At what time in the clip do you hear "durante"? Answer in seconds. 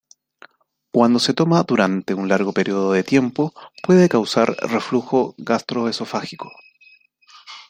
1.61-2.15